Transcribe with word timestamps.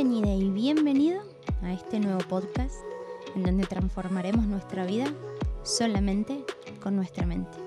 Bienvenida 0.00 0.32
y 0.32 0.48
bienvenido 0.48 1.22
a 1.60 1.72
este 1.72 1.98
nuevo 1.98 2.20
podcast 2.20 2.76
en 3.34 3.42
donde 3.42 3.66
transformaremos 3.66 4.46
nuestra 4.46 4.86
vida 4.86 5.12
solamente 5.64 6.44
con 6.80 6.94
nuestra 6.94 7.26
mente. 7.26 7.58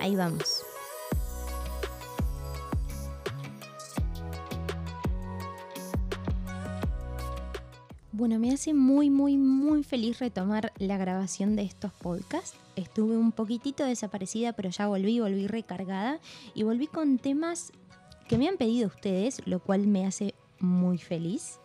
Ahí 0.00 0.16
vamos. 0.16 0.62
Bueno, 8.12 8.38
me 8.38 8.54
hace 8.54 8.72
muy, 8.72 9.10
muy, 9.10 9.36
muy 9.36 9.84
feliz 9.84 10.20
retomar 10.20 10.72
la 10.78 10.96
grabación 10.96 11.54
de 11.54 11.64
estos 11.64 11.92
podcasts. 11.92 12.56
Estuve 12.76 13.18
un 13.18 13.30
poquitito 13.30 13.84
desaparecida, 13.84 14.54
pero 14.54 14.70
ya 14.70 14.86
volví, 14.86 15.20
volví 15.20 15.48
recargada 15.48 16.18
y 16.54 16.62
volví 16.62 16.86
con 16.86 17.18
temas 17.18 17.72
que 18.26 18.38
me 18.38 18.48
han 18.48 18.56
pedido 18.56 18.86
ustedes, 18.86 19.42
lo 19.46 19.60
cual 19.60 19.86
me 19.86 20.06
hace 20.06 20.33
muy 20.64 20.98
feliz. 20.98 21.58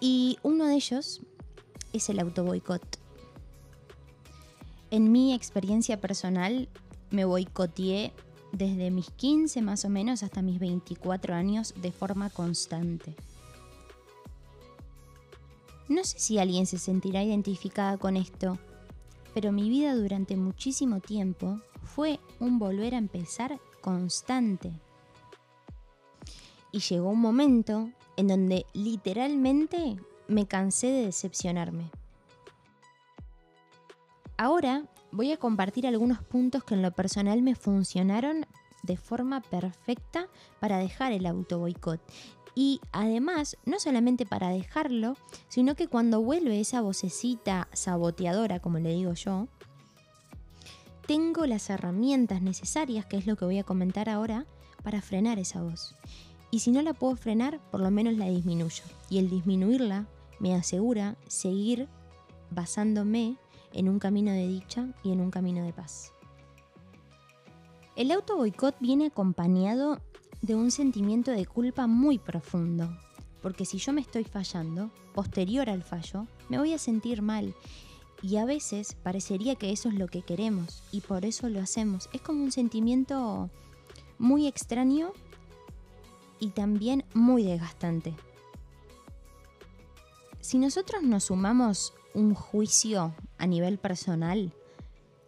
Y 0.00 0.38
uno 0.42 0.66
de 0.66 0.74
ellos 0.74 1.20
es 1.92 2.08
el 2.08 2.18
autoboicot. 2.18 2.82
En 4.90 5.10
mi 5.10 5.32
experiencia 5.32 6.00
personal, 6.00 6.68
me 7.10 7.24
boicoteé 7.24 8.12
desde 8.52 8.90
mis 8.90 9.10
15 9.10 9.62
más 9.62 9.84
o 9.84 9.88
menos 9.88 10.22
hasta 10.22 10.42
mis 10.42 10.58
24 10.58 11.34
años 11.34 11.74
de 11.80 11.92
forma 11.92 12.28
constante. 12.30 13.14
No 15.88 16.04
sé 16.04 16.18
si 16.18 16.38
alguien 16.38 16.66
se 16.66 16.78
sentirá 16.78 17.22
identificada 17.22 17.98
con 17.98 18.16
esto, 18.16 18.58
pero 19.34 19.52
mi 19.52 19.68
vida 19.68 19.94
durante 19.94 20.36
muchísimo 20.36 21.00
tiempo 21.00 21.60
fue 21.82 22.20
un 22.40 22.58
volver 22.58 22.94
a 22.94 22.98
empezar 22.98 23.58
constante. 23.80 24.72
Y 26.70 26.80
llegó 26.80 27.10
un 27.10 27.20
momento 27.20 27.90
en 28.22 28.28
donde 28.28 28.66
literalmente 28.72 29.96
me 30.28 30.46
cansé 30.46 30.86
de 30.86 31.06
decepcionarme. 31.06 31.90
Ahora 34.36 34.84
voy 35.10 35.32
a 35.32 35.36
compartir 35.36 35.86
algunos 35.86 36.22
puntos 36.22 36.64
que 36.64 36.74
en 36.74 36.82
lo 36.82 36.92
personal 36.92 37.42
me 37.42 37.54
funcionaron 37.54 38.46
de 38.82 38.96
forma 38.96 39.40
perfecta 39.40 40.28
para 40.58 40.78
dejar 40.78 41.12
el 41.12 41.26
auto 41.26 41.58
boicot 41.58 42.00
y 42.54 42.80
además, 42.92 43.56
no 43.64 43.78
solamente 43.78 44.26
para 44.26 44.50
dejarlo, 44.50 45.16
sino 45.48 45.74
que 45.74 45.88
cuando 45.88 46.20
vuelve 46.20 46.60
esa 46.60 46.80
vocecita 46.80 47.68
saboteadora, 47.72 48.60
como 48.60 48.78
le 48.78 48.90
digo 48.92 49.14
yo, 49.14 49.48
tengo 51.06 51.46
las 51.46 51.70
herramientas 51.70 52.42
necesarias, 52.42 53.06
que 53.06 53.16
es 53.16 53.26
lo 53.26 53.36
que 53.36 53.46
voy 53.46 53.58
a 53.58 53.64
comentar 53.64 54.08
ahora, 54.08 54.46
para 54.82 55.00
frenar 55.00 55.38
esa 55.38 55.62
voz. 55.62 55.94
Y 56.52 56.58
si 56.58 56.70
no 56.70 56.82
la 56.82 56.92
puedo 56.92 57.16
frenar, 57.16 57.58
por 57.70 57.80
lo 57.80 57.90
menos 57.90 58.14
la 58.18 58.28
disminuyo. 58.28 58.84
Y 59.08 59.18
el 59.18 59.30
disminuirla 59.30 60.06
me 60.38 60.54
asegura 60.54 61.16
seguir 61.26 61.88
basándome 62.50 63.38
en 63.72 63.88
un 63.88 63.98
camino 63.98 64.32
de 64.32 64.46
dicha 64.46 64.86
y 65.02 65.12
en 65.12 65.22
un 65.22 65.30
camino 65.30 65.64
de 65.64 65.72
paz. 65.72 66.12
El 67.96 68.10
auto 68.10 68.36
boicot 68.36 68.76
viene 68.80 69.06
acompañado 69.06 69.98
de 70.42 70.54
un 70.54 70.70
sentimiento 70.70 71.30
de 71.30 71.46
culpa 71.46 71.86
muy 71.86 72.18
profundo, 72.18 72.94
porque 73.40 73.64
si 73.64 73.78
yo 73.78 73.94
me 73.94 74.02
estoy 74.02 74.24
fallando, 74.24 74.90
posterior 75.14 75.70
al 75.70 75.82
fallo, 75.82 76.26
me 76.50 76.58
voy 76.58 76.74
a 76.74 76.78
sentir 76.78 77.22
mal. 77.22 77.54
Y 78.20 78.36
a 78.36 78.44
veces 78.44 78.94
parecería 79.02 79.54
que 79.54 79.72
eso 79.72 79.88
es 79.88 79.94
lo 79.94 80.06
que 80.06 80.20
queremos 80.20 80.82
y 80.92 81.00
por 81.00 81.24
eso 81.24 81.48
lo 81.48 81.60
hacemos. 81.60 82.10
Es 82.12 82.20
como 82.20 82.44
un 82.44 82.52
sentimiento 82.52 83.48
muy 84.18 84.46
extraño 84.46 85.12
y 86.42 86.48
también 86.48 87.04
muy 87.14 87.44
desgastante. 87.44 88.16
Si 90.40 90.58
nosotros 90.58 91.04
nos 91.04 91.24
sumamos 91.24 91.94
un 92.14 92.34
juicio 92.34 93.14
a 93.38 93.46
nivel 93.46 93.78
personal, 93.78 94.52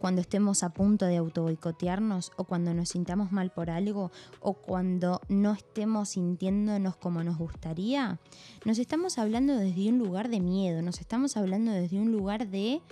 cuando 0.01 0.21
estemos 0.21 0.65
a 0.65 0.71
punto 0.71 1.07
de 1.07 1.19
autoboicotearnos 1.19 2.33
o 2.37 2.45
cuando 2.45 2.75
nos 2.75 2.89
sintamos 2.89 3.31
mal 3.31 3.53
por 3.53 3.71
algo 3.71 4.11
o 4.41 4.55
cuando 4.55 5.21
no 5.29 5.53
estemos 5.53 6.11
sintiéndonos 6.11 6.97
como 6.97 7.23
nos 7.23 7.39
gustaría, 7.39 8.19
nos 8.65 8.81
estamos 8.81 9.17
hablando 9.17 9.57
desde 9.57 9.91
un 9.91 9.99
lugar 9.99 10.29
de 10.31 10.41
miedo, 10.41 10.83
nos 10.83 11.01
estamos 11.01 11.37
hablando 11.37 11.71
desde 11.71 12.01
un 12.01 12.11
lugar 12.11 12.49
de 12.49 12.83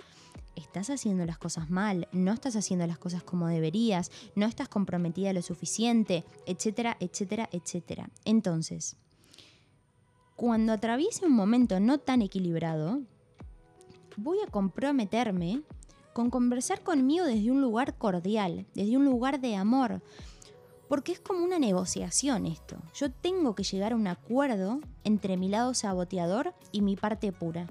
estás 0.55 0.89
haciendo 0.89 1.25
las 1.25 1.37
cosas 1.37 1.69
mal, 1.69 2.07
no 2.11 2.31
estás 2.31 2.55
haciendo 2.55 2.85
las 2.87 2.97
cosas 2.97 3.23
como 3.23 3.47
deberías, 3.47 4.11
no 4.35 4.45
estás 4.45 4.69
comprometida 4.69 5.33
lo 5.33 5.41
suficiente, 5.41 6.23
etcétera, 6.45 6.97
etcétera, 6.99 7.49
etcétera. 7.51 8.09
Entonces, 8.25 8.95
cuando 10.35 10.73
atraviese 10.73 11.25
un 11.25 11.33
momento 11.33 11.79
no 11.79 11.99
tan 11.99 12.21
equilibrado, 12.21 13.01
voy 14.17 14.39
a 14.45 14.49
comprometerme 14.49 15.61
con 16.13 16.29
conversar 16.29 16.81
conmigo 16.81 17.25
desde 17.25 17.51
un 17.51 17.61
lugar 17.61 17.97
cordial, 17.97 18.65
desde 18.73 18.97
un 18.97 19.05
lugar 19.05 19.39
de 19.41 19.55
amor. 19.55 20.01
Porque 20.87 21.11
es 21.11 21.19
como 21.19 21.43
una 21.43 21.59
negociación 21.59 22.45
esto. 22.45 22.77
Yo 22.93 23.11
tengo 23.11 23.55
que 23.55 23.63
llegar 23.63 23.93
a 23.93 23.95
un 23.95 24.07
acuerdo 24.07 24.79
entre 25.03 25.37
mi 25.37 25.49
lado 25.49 25.73
saboteador 25.73 26.53
y 26.71 26.81
mi 26.81 26.95
parte 26.95 27.31
pura. 27.31 27.67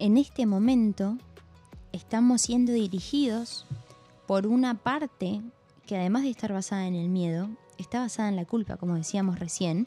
En 0.00 0.16
este 0.16 0.44
momento 0.44 1.18
estamos 1.92 2.42
siendo 2.42 2.72
dirigidos 2.72 3.64
por 4.26 4.48
una 4.48 4.74
parte 4.74 5.40
que 5.86 5.96
además 5.96 6.22
de 6.24 6.30
estar 6.30 6.52
basada 6.52 6.88
en 6.88 6.96
el 6.96 7.08
miedo, 7.08 7.48
está 7.78 8.00
basada 8.00 8.28
en 8.28 8.34
la 8.34 8.44
culpa, 8.44 8.76
como 8.76 8.96
decíamos 8.96 9.38
recién, 9.38 9.86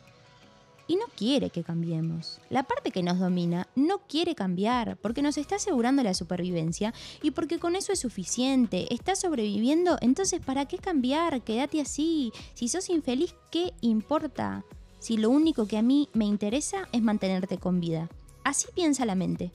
y 0.88 0.96
no 0.96 1.08
quiere 1.18 1.50
que 1.50 1.66
cambiemos. 1.66 2.40
La 2.50 2.64
parte 2.64 2.92
que 2.92 3.04
nos 3.04 3.20
domina 3.20 3.68
no 3.76 3.98
quiere 4.08 4.34
cambiar 4.34 4.96
porque 4.96 5.22
nos 5.22 5.38
está 5.38 5.56
asegurando 5.58 6.02
la 6.04 6.14
supervivencia 6.14 6.94
y 7.22 7.32
porque 7.32 7.60
con 7.60 7.76
eso 7.76 7.92
es 7.92 8.00
suficiente. 8.00 8.94
Estás 8.94 9.20
sobreviviendo, 9.20 9.98
entonces 10.00 10.40
¿para 10.40 10.68
qué 10.68 10.78
cambiar? 10.78 11.42
Quédate 11.42 11.82
así. 11.82 12.32
Si 12.54 12.70
sos 12.70 12.90
infeliz, 12.90 13.36
¿qué 13.52 13.74
importa? 13.82 14.64
Si 15.00 15.18
lo 15.18 15.30
único 15.30 15.68
que 15.68 15.78
a 15.78 15.82
mí 15.82 16.08
me 16.14 16.24
interesa 16.24 16.88
es 16.94 17.02
mantenerte 17.02 17.58
con 17.58 17.82
vida. 17.82 18.08
Así 18.46 18.68
piensa 18.74 19.06
la 19.06 19.16
mente. 19.16 19.52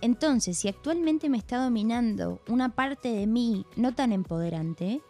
Entonces, 0.00 0.58
si 0.58 0.68
actualmente 0.68 1.28
me 1.28 1.38
está 1.38 1.62
dominando 1.62 2.40
una 2.48 2.74
parte 2.74 3.12
de 3.12 3.26
mí 3.26 3.66
no 3.76 3.94
tan 3.94 4.12
empoderante, 4.12 5.00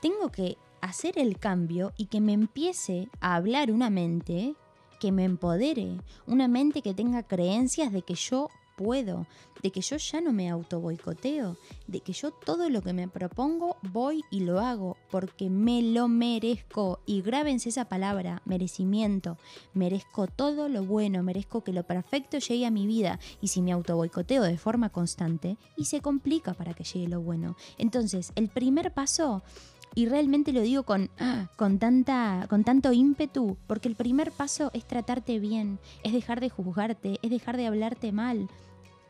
tengo 0.00 0.30
que 0.30 0.56
hacer 0.80 1.18
el 1.18 1.38
cambio 1.38 1.92
y 1.96 2.06
que 2.06 2.20
me 2.20 2.32
empiece 2.32 3.08
a 3.20 3.36
hablar 3.36 3.70
una 3.70 3.90
mente 3.90 4.54
que 5.00 5.12
me 5.12 5.24
empodere, 5.24 5.98
una 6.26 6.46
mente 6.46 6.82
que 6.82 6.94
tenga 6.94 7.24
creencias 7.24 7.92
de 7.92 8.02
que 8.02 8.14
yo 8.14 8.48
puedo, 8.76 9.26
de 9.62 9.70
que 9.70 9.80
yo 9.80 9.96
ya 9.96 10.20
no 10.20 10.32
me 10.32 10.48
auto 10.48 10.80
boicoteo, 10.80 11.56
de 11.86 12.00
que 12.00 12.12
yo 12.12 12.30
todo 12.30 12.68
lo 12.68 12.82
que 12.82 12.92
me 12.92 13.08
propongo 13.08 13.76
voy 13.82 14.22
y 14.30 14.40
lo 14.40 14.60
hago 14.60 14.96
porque 15.10 15.50
me 15.50 15.82
lo 15.82 16.08
merezco. 16.08 17.00
Y 17.06 17.22
grábense 17.22 17.68
esa 17.68 17.86
palabra, 17.86 18.42
merecimiento. 18.44 19.38
Merezco 19.74 20.26
todo 20.26 20.68
lo 20.68 20.84
bueno, 20.84 21.22
merezco 21.22 21.62
que 21.62 21.72
lo 21.72 21.84
perfecto 21.84 22.38
llegue 22.38 22.66
a 22.66 22.70
mi 22.70 22.86
vida. 22.86 23.20
Y 23.40 23.48
si 23.48 23.62
me 23.62 23.72
auto 23.72 23.96
boicoteo 23.96 24.42
de 24.42 24.58
forma 24.58 24.90
constante, 24.90 25.56
y 25.76 25.86
se 25.86 26.00
complica 26.00 26.54
para 26.54 26.74
que 26.74 26.84
llegue 26.84 27.08
lo 27.08 27.20
bueno. 27.20 27.56
Entonces, 27.78 28.32
el 28.34 28.48
primer 28.48 28.92
paso 28.92 29.42
y 29.94 30.06
realmente 30.06 30.52
lo 30.52 30.62
digo 30.62 30.84
con, 30.84 31.10
con, 31.56 31.78
tanta, 31.78 32.46
con 32.48 32.64
tanto 32.64 32.92
ímpetu, 32.92 33.56
porque 33.66 33.88
el 33.88 33.96
primer 33.96 34.32
paso 34.32 34.70
es 34.72 34.84
tratarte 34.86 35.38
bien, 35.38 35.78
es 36.02 36.12
dejar 36.12 36.40
de 36.40 36.50
juzgarte, 36.50 37.18
es 37.22 37.30
dejar 37.30 37.56
de 37.56 37.66
hablarte 37.66 38.12
mal. 38.12 38.48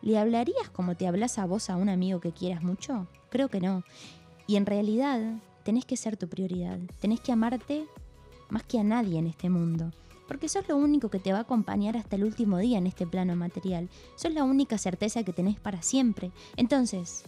¿Le 0.00 0.18
hablarías 0.18 0.68
como 0.72 0.96
te 0.96 1.06
hablas 1.06 1.38
a 1.38 1.46
vos 1.46 1.70
a 1.70 1.76
un 1.76 1.88
amigo 1.88 2.20
que 2.20 2.32
quieras 2.32 2.64
mucho? 2.64 3.06
Creo 3.30 3.48
que 3.48 3.60
no. 3.60 3.84
Y 4.48 4.56
en 4.56 4.66
realidad 4.66 5.20
tenés 5.62 5.84
que 5.84 5.96
ser 5.96 6.16
tu 6.16 6.28
prioridad, 6.28 6.78
tenés 6.98 7.20
que 7.20 7.30
amarte 7.30 7.86
más 8.48 8.64
que 8.64 8.80
a 8.80 8.84
nadie 8.84 9.18
en 9.18 9.28
este 9.28 9.48
mundo. 9.48 9.92
Porque 10.26 10.48
sos 10.48 10.68
lo 10.68 10.76
único 10.76 11.08
que 11.10 11.20
te 11.20 11.32
va 11.32 11.38
a 11.38 11.42
acompañar 11.42 11.96
hasta 11.96 12.16
el 12.16 12.24
último 12.24 12.58
día 12.58 12.78
en 12.78 12.86
este 12.86 13.06
plano 13.06 13.36
material. 13.36 13.88
Sos 14.16 14.32
la 14.32 14.44
única 14.44 14.78
certeza 14.78 15.22
que 15.22 15.32
tenés 15.32 15.60
para 15.60 15.82
siempre. 15.82 16.32
Entonces, 16.56 17.24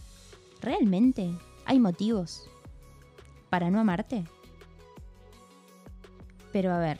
¿realmente 0.61 1.31
hay 1.67 1.79
motivos 1.79 2.49
para 3.55 3.71
no 3.71 3.79
amarte? 3.79 4.25
Pero 6.53 6.73
a 6.73 6.81
ver, 6.81 6.99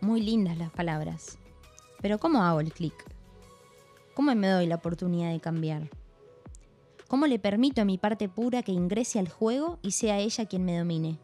muy 0.00 0.22
lindas 0.22 0.56
las 0.56 0.70
palabras. 0.70 1.36
Pero 2.00 2.16
¿cómo 2.16 2.42
hago 2.42 2.60
el 2.60 2.72
clic? 2.72 2.94
¿Cómo 4.14 4.34
me 4.34 4.48
doy 4.48 4.64
la 4.64 4.76
oportunidad 4.76 5.30
de 5.30 5.40
cambiar? 5.40 5.90
¿Cómo 7.08 7.26
le 7.26 7.38
permito 7.38 7.82
a 7.82 7.84
mi 7.84 7.98
parte 7.98 8.30
pura 8.30 8.62
que 8.62 8.72
ingrese 8.72 9.18
al 9.18 9.28
juego 9.28 9.80
y 9.82 9.90
sea 9.90 10.18
ella 10.18 10.46
quien 10.46 10.64
me 10.64 10.78
domine? 10.78 11.18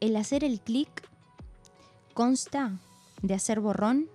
El 0.00 0.16
hacer 0.16 0.42
el 0.42 0.60
clic 0.60 1.08
consta 2.14 2.80
de 3.22 3.34
hacer 3.34 3.60
borrón 3.60 4.10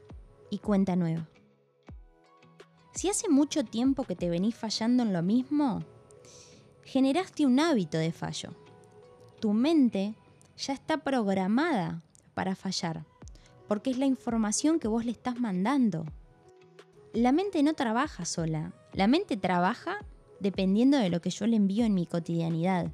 y 0.50 0.58
cuenta 0.58 0.98
nueva. 0.98 1.26
Si 2.94 3.08
hace 3.08 3.30
mucho 3.30 3.64
tiempo 3.64 4.04
que 4.04 4.18
te 4.18 4.30
venís 4.30 4.56
fallando 4.56 5.04
en 5.04 5.14
lo 5.14 5.24
mismo, 5.24 5.86
generaste 6.88 7.46
un 7.46 7.60
hábito 7.60 7.98
de 7.98 8.14
fallo. 8.14 8.52
Tu 9.42 9.52
mente 9.52 10.16
ya 10.58 10.74
está 10.74 10.98
programada 10.98 12.02
para 12.34 12.56
fallar, 12.56 13.04
porque 13.68 13.90
es 13.90 13.98
la 13.98 14.06
información 14.06 14.80
que 14.80 14.88
vos 14.88 15.04
le 15.04 15.12
estás 15.12 15.38
mandando. 15.38 16.06
La 17.14 17.34
mente 17.34 17.62
no 17.62 17.74
trabaja 17.74 18.24
sola, 18.24 18.72
la 18.94 19.08
mente 19.08 19.36
trabaja 19.36 19.98
dependiendo 20.40 20.98
de 20.98 21.10
lo 21.10 21.20
que 21.20 21.30
yo 21.30 21.46
le 21.46 21.58
envío 21.58 21.84
en 21.84 21.94
mi 21.94 22.06
cotidianidad. 22.06 22.90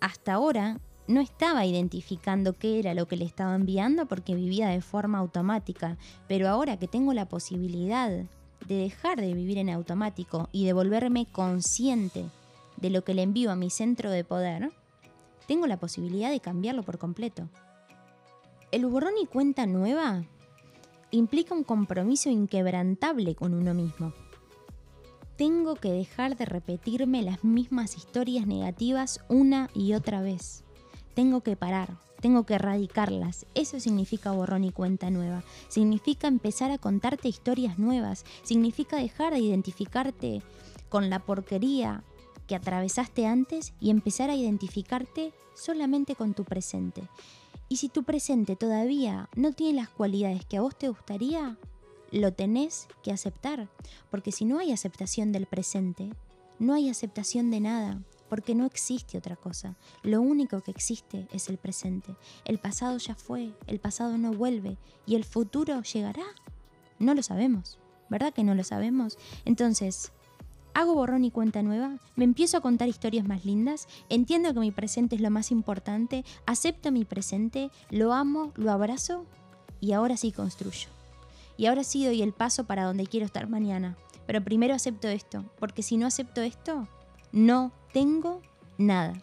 Hasta 0.00 0.32
ahora 0.32 0.80
no 1.06 1.20
estaba 1.20 1.64
identificando 1.64 2.52
qué 2.52 2.80
era 2.80 2.94
lo 2.94 3.06
que 3.06 3.16
le 3.16 3.24
estaba 3.24 3.54
enviando 3.54 4.06
porque 4.06 4.34
vivía 4.34 4.68
de 4.68 4.80
forma 4.80 5.18
automática, 5.18 5.98
pero 6.26 6.48
ahora 6.48 6.78
que 6.78 6.88
tengo 6.88 7.12
la 7.12 7.28
posibilidad 7.28 8.10
de 8.10 8.74
dejar 8.74 9.20
de 9.20 9.34
vivir 9.34 9.58
en 9.58 9.70
automático 9.70 10.48
y 10.50 10.66
de 10.66 10.72
volverme 10.72 11.26
consciente 11.26 12.24
de 12.80 12.90
lo 12.90 13.04
que 13.04 13.14
le 13.14 13.22
envío 13.22 13.50
a 13.50 13.56
mi 13.56 13.70
centro 13.70 14.10
de 14.10 14.24
poder, 14.24 14.70
tengo 15.46 15.66
la 15.66 15.78
posibilidad 15.78 16.30
de 16.30 16.40
cambiarlo 16.40 16.82
por 16.82 16.98
completo. 16.98 17.48
El 18.70 18.86
borrón 18.86 19.14
y 19.20 19.26
cuenta 19.26 19.66
nueva 19.66 20.24
implica 21.10 21.54
un 21.54 21.64
compromiso 21.64 22.28
inquebrantable 22.28 23.34
con 23.34 23.54
uno 23.54 23.72
mismo. 23.74 24.12
Tengo 25.36 25.76
que 25.76 25.90
dejar 25.90 26.36
de 26.36 26.44
repetirme 26.44 27.22
las 27.22 27.44
mismas 27.44 27.96
historias 27.96 28.46
negativas 28.46 29.20
una 29.28 29.70
y 29.72 29.94
otra 29.94 30.20
vez. 30.20 30.64
Tengo 31.14 31.40
que 31.40 31.56
parar, 31.56 31.96
tengo 32.20 32.44
que 32.44 32.54
erradicarlas. 32.54 33.46
Eso 33.54 33.78
significa 33.80 34.32
borrón 34.32 34.64
y 34.64 34.72
cuenta 34.72 35.10
nueva. 35.10 35.44
Significa 35.68 36.26
empezar 36.26 36.70
a 36.72 36.78
contarte 36.78 37.28
historias 37.28 37.78
nuevas. 37.78 38.24
Significa 38.42 38.96
dejar 38.96 39.32
de 39.32 39.38
identificarte 39.38 40.42
con 40.88 41.08
la 41.08 41.20
porquería 41.20 42.02
que 42.48 42.56
atravesaste 42.56 43.26
antes 43.26 43.74
y 43.78 43.90
empezar 43.90 44.30
a 44.30 44.34
identificarte 44.34 45.32
solamente 45.54 46.16
con 46.16 46.34
tu 46.34 46.44
presente. 46.44 47.02
Y 47.68 47.76
si 47.76 47.88
tu 47.88 48.02
presente 48.02 48.56
todavía 48.56 49.28
no 49.36 49.52
tiene 49.52 49.74
las 49.74 49.90
cualidades 49.90 50.44
que 50.46 50.56
a 50.56 50.62
vos 50.62 50.76
te 50.76 50.88
gustaría, 50.88 51.58
lo 52.10 52.32
tenés 52.32 52.88
que 53.04 53.12
aceptar. 53.12 53.68
Porque 54.10 54.32
si 54.32 54.46
no 54.46 54.58
hay 54.58 54.72
aceptación 54.72 55.30
del 55.30 55.46
presente, 55.46 56.10
no 56.58 56.72
hay 56.74 56.88
aceptación 56.88 57.50
de 57.50 57.60
nada. 57.60 58.02
Porque 58.30 58.54
no 58.54 58.66
existe 58.66 59.16
otra 59.16 59.36
cosa. 59.36 59.76
Lo 60.02 60.20
único 60.20 60.60
que 60.62 60.70
existe 60.70 61.28
es 61.32 61.48
el 61.48 61.58
presente. 61.58 62.14
El 62.44 62.58
pasado 62.58 62.98
ya 62.98 63.14
fue, 63.14 63.54
el 63.66 63.78
pasado 63.78 64.18
no 64.18 64.32
vuelve. 64.32 64.76
¿Y 65.06 65.14
el 65.14 65.24
futuro 65.24 65.82
llegará? 65.82 66.24
No 66.98 67.14
lo 67.14 67.22
sabemos. 67.22 67.78
¿Verdad 68.10 68.32
que 68.32 68.44
no 68.44 68.54
lo 68.54 68.64
sabemos? 68.64 69.18
Entonces, 69.44 70.12
hago 70.78 70.94
borrón 70.94 71.24
y 71.24 71.32
cuenta 71.32 71.60
nueva, 71.60 71.98
me 72.14 72.22
empiezo 72.22 72.56
a 72.56 72.60
contar 72.60 72.86
historias 72.88 73.26
más 73.26 73.44
lindas, 73.44 73.88
entiendo 74.08 74.54
que 74.54 74.60
mi 74.60 74.70
presente 74.70 75.16
es 75.16 75.20
lo 75.20 75.28
más 75.28 75.50
importante, 75.50 76.24
acepto 76.46 76.92
mi 76.92 77.04
presente, 77.04 77.72
lo 77.90 78.12
amo, 78.12 78.52
lo 78.54 78.70
abrazo 78.70 79.26
y 79.80 79.90
ahora 79.90 80.16
sí 80.16 80.30
construyo. 80.30 80.88
Y 81.56 81.66
ahora 81.66 81.82
sí 81.82 82.06
doy 82.06 82.22
el 82.22 82.32
paso 82.32 82.62
para 82.62 82.84
donde 82.84 83.08
quiero 83.08 83.26
estar 83.26 83.48
mañana. 83.48 83.96
Pero 84.24 84.44
primero 84.44 84.72
acepto 84.72 85.08
esto, 85.08 85.44
porque 85.58 85.82
si 85.82 85.96
no 85.96 86.06
acepto 86.06 86.42
esto, 86.42 86.86
no 87.32 87.72
tengo 87.92 88.40
nada. 88.76 89.20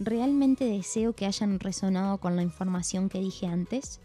Realmente 0.00 0.64
deseo 0.64 1.12
que 1.12 1.26
hayan 1.26 1.60
resonado 1.60 2.18
con 2.18 2.34
la 2.34 2.42
información 2.42 3.08
que 3.08 3.20
dije 3.20 3.46
antes 3.46 4.00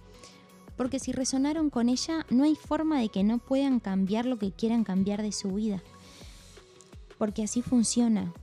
porque 0.77 0.99
si 0.99 1.11
resonaron 1.11 1.69
con 1.69 1.89
ella, 1.89 2.25
no 2.29 2.43
hay 2.43 2.55
forma 2.55 2.99
de 2.99 3.09
que 3.09 3.23
no 3.23 3.37
puedan 3.37 3.79
cambiar 3.79 4.25
lo 4.25 4.37
que 4.37 4.51
quieran 4.51 4.83
cambiar 4.83 5.21
de 5.21 5.31
su 5.31 5.51
vida. 5.51 5.81
Porque 7.17 7.43
así 7.43 7.61
funciona. 7.61 8.33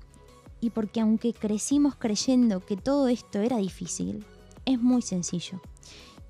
Y 0.60 0.70
porque 0.70 1.00
aunque 1.00 1.34
crecimos 1.34 1.96
creyendo 1.96 2.60
que 2.60 2.76
todo 2.76 3.08
esto 3.08 3.40
era 3.40 3.58
difícil, 3.58 4.24
es 4.64 4.80
muy 4.80 5.02
sencillo. 5.02 5.60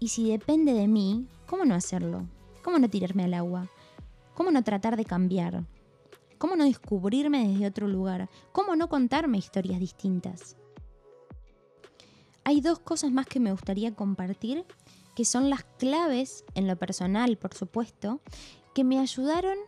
Y 0.00 0.08
si 0.08 0.28
depende 0.28 0.72
de 0.72 0.88
mí, 0.88 1.26
¿cómo 1.46 1.64
no 1.64 1.74
hacerlo? 1.74 2.26
¿Cómo 2.64 2.78
no 2.78 2.88
tirarme 2.88 3.24
al 3.24 3.34
agua? 3.34 3.68
¿Cómo 4.34 4.50
no 4.50 4.64
tratar 4.64 4.96
de 4.96 5.04
cambiar? 5.04 5.64
¿Cómo 6.38 6.56
no 6.56 6.64
descubrirme 6.64 7.46
desde 7.46 7.66
otro 7.66 7.86
lugar? 7.86 8.28
¿Cómo 8.50 8.74
no 8.74 8.88
contarme 8.88 9.38
historias 9.38 9.78
distintas? 9.78 10.56
Hay 12.42 12.60
dos 12.60 12.80
cosas 12.80 13.12
más 13.12 13.26
que 13.26 13.38
me 13.38 13.52
gustaría 13.52 13.94
compartir 13.94 14.64
que 15.14 15.24
son 15.24 15.50
las 15.50 15.64
claves, 15.78 16.44
en 16.54 16.66
lo 16.66 16.76
personal 16.76 17.36
por 17.36 17.54
supuesto, 17.54 18.20
que 18.74 18.84
me 18.84 18.98
ayudaron 18.98 19.58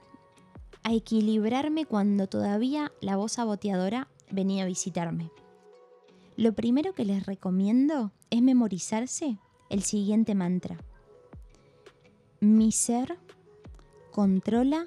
a 0.83 0.93
equilibrarme 0.93 1.87
cuando 1.87 2.27
todavía 2.27 2.93
la 3.01 3.17
voz 3.17 3.33
saboteadora 3.33 4.09
venía 4.31 4.65
a 4.65 4.67
visitarme. 4.67 5.31
Lo 6.37 6.53
primero 6.53 6.95
que 6.95 7.05
les 7.05 7.27
recomiendo 7.27 8.13
es 8.31 8.43
memorizarse 8.43 9.39
el 9.71 9.83
siguiente 9.83 10.35
mantra. 10.35 10.79
Mi 12.41 12.73
ser 12.73 13.19
controla 14.11 14.87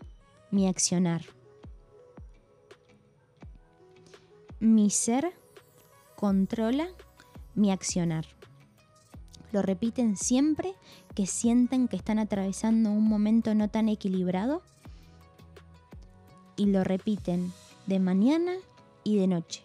mi 0.52 0.68
accionar. 0.68 1.24
Mi 4.60 4.90
ser 4.90 5.34
controla 6.16 6.88
mi 7.56 7.72
accionar 7.72 8.37
lo 9.52 9.62
repiten 9.62 10.18
siempre 10.18 10.76
que 11.16 11.26
sienten 11.26 11.88
que 11.88 11.96
están 11.96 12.20
atravesando 12.20 12.92
un 12.92 13.08
momento 13.08 13.56
no 13.56 13.70
tan 13.70 13.90
equilibrado 13.90 14.62
y 16.56 16.66
lo 16.66 16.84
repiten 16.84 17.54
de 17.86 18.00
mañana 18.00 18.54
y 19.04 19.18
de 19.18 19.28
noche. 19.28 19.64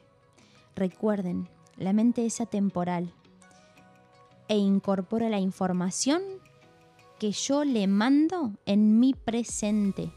Recuerden, 0.77 1.49
la 1.77 1.93
mente 1.93 2.25
es 2.25 2.41
atemporal 2.41 3.13
e 4.49 4.57
incorpora 4.57 5.29
la 5.29 5.41
información 5.41 6.23
que 7.19 7.33
yo 7.33 7.65
le 7.65 7.87
mando 7.87 8.53
en 8.67 9.01
mi 9.01 9.15
presente. 9.15 10.13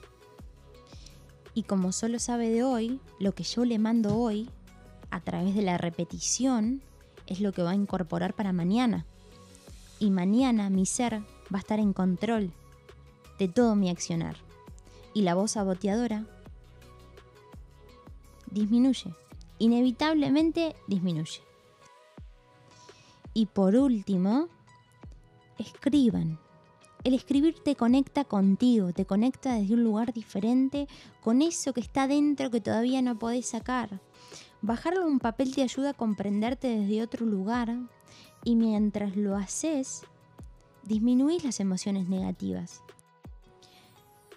Y 1.53 1.63
como 1.63 1.91
solo 1.91 2.19
sabe 2.19 2.50
de 2.50 2.63
hoy, 2.63 3.00
lo 3.19 3.33
que 3.33 3.44
yo 3.44 3.63
le 3.63 3.79
mando 3.79 4.18
hoy, 4.18 4.50
a 5.09 5.21
través 5.21 5.56
de 5.56 5.61
la 5.61 5.77
repetición, 5.77 6.81
es 7.27 7.39
lo 7.39 7.53
que 7.53 7.63
va 7.63 7.71
a 7.71 7.75
incorporar 7.75 8.33
para 8.33 8.53
mañana 8.53 9.06
y 10.00 10.09
mañana 10.09 10.69
mi 10.69 10.86
ser 10.86 11.21
va 11.53 11.57
a 11.57 11.59
estar 11.59 11.80
en 11.80 11.94
control 11.94 12.51
de 13.39 13.47
todo 13.47 13.75
mi 13.75 13.89
accionar. 13.89 14.38
Y 15.13 15.21
la 15.21 15.36
voz 15.36 15.51
saboteadora 15.51 16.25
disminuye, 18.51 19.13
inevitablemente 19.59 20.75
disminuye. 20.87 21.42
Y 23.33 23.47
por 23.47 23.75
último, 23.75 24.47
escriban. 25.57 26.40
El 27.04 27.14
escribir 27.14 27.59
te 27.64 27.75
conecta 27.75 28.23
contigo, 28.23 28.92
te 28.92 29.06
conecta 29.06 29.54
desde 29.54 29.75
un 29.75 29.83
lugar 29.83 30.11
diferente 30.11 30.87
con 31.21 31.42
eso 31.42 31.71
que 31.71 31.81
está 31.81 32.07
dentro 32.07 32.49
que 32.49 32.61
todavía 32.61 33.02
no 33.02 33.19
podés 33.19 33.45
sacar. 33.45 34.02
Bajarlo 34.61 35.04
a 35.04 35.07
un 35.07 35.19
papel 35.19 35.54
te 35.54 35.61
ayuda 35.61 35.92
a 35.92 35.94
comprenderte 35.94 36.68
desde 36.68 37.04
otro 37.04 37.25
lugar, 37.25 37.78
y 38.45 38.56
mientras 38.56 39.18
lo 39.18 39.35
haces, 39.35 40.04
disminuís 40.83 41.44
las 41.44 41.59
emociones 41.59 42.07
negativas. 42.07 42.81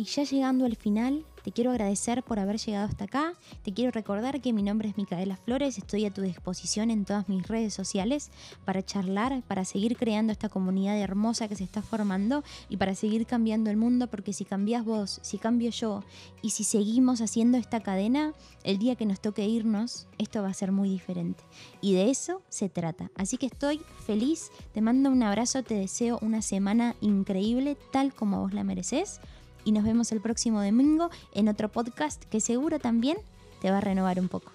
Y 0.00 0.04
ya 0.04 0.22
llegando 0.22 0.64
al 0.64 0.76
final, 0.76 1.24
te 1.42 1.50
quiero 1.50 1.72
agradecer 1.72 2.22
por 2.22 2.38
haber 2.38 2.58
llegado 2.58 2.86
hasta 2.86 3.06
acá. 3.06 3.34
Te 3.64 3.74
quiero 3.74 3.90
recordar 3.90 4.40
que 4.40 4.52
mi 4.52 4.62
nombre 4.62 4.88
es 4.88 4.96
Micaela 4.96 5.36
Flores. 5.36 5.76
Estoy 5.76 6.04
a 6.04 6.14
tu 6.14 6.22
disposición 6.22 6.92
en 6.92 7.04
todas 7.04 7.28
mis 7.28 7.48
redes 7.48 7.74
sociales 7.74 8.30
para 8.64 8.84
charlar, 8.84 9.42
para 9.42 9.64
seguir 9.64 9.96
creando 9.96 10.30
esta 10.30 10.48
comunidad 10.48 10.96
hermosa 10.96 11.48
que 11.48 11.56
se 11.56 11.64
está 11.64 11.82
formando 11.82 12.44
y 12.68 12.76
para 12.76 12.94
seguir 12.94 13.26
cambiando 13.26 13.70
el 13.70 13.76
mundo. 13.76 14.06
Porque 14.06 14.32
si 14.32 14.44
cambias 14.44 14.84
vos, 14.84 15.18
si 15.22 15.36
cambio 15.36 15.70
yo 15.70 16.04
y 16.42 16.50
si 16.50 16.62
seguimos 16.62 17.20
haciendo 17.20 17.58
esta 17.58 17.80
cadena, 17.80 18.34
el 18.62 18.78
día 18.78 18.94
que 18.94 19.04
nos 19.04 19.20
toque 19.20 19.48
irnos, 19.48 20.06
esto 20.18 20.42
va 20.42 20.50
a 20.50 20.54
ser 20.54 20.70
muy 20.70 20.90
diferente. 20.90 21.42
Y 21.80 21.94
de 21.94 22.08
eso 22.10 22.40
se 22.48 22.68
trata. 22.68 23.10
Así 23.16 23.36
que 23.36 23.46
estoy 23.46 23.80
feliz. 24.06 24.52
Te 24.72 24.80
mando 24.80 25.10
un 25.10 25.24
abrazo. 25.24 25.64
Te 25.64 25.74
deseo 25.74 26.20
una 26.22 26.40
semana 26.40 26.94
increíble, 27.00 27.76
tal 27.90 28.14
como 28.14 28.42
vos 28.42 28.54
la 28.54 28.62
mereces 28.62 29.20
y 29.68 29.72
nos 29.72 29.84
vemos 29.84 30.12
el 30.12 30.22
próximo 30.22 30.64
domingo 30.64 31.10
en 31.34 31.46
otro 31.46 31.68
podcast 31.68 32.24
que 32.24 32.40
seguro 32.40 32.78
también 32.78 33.18
te 33.60 33.70
va 33.70 33.76
a 33.76 33.80
renovar 33.82 34.18
un 34.18 34.28
poco. 34.28 34.50